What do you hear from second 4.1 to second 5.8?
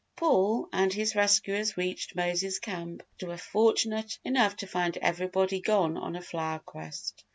enough to find everybody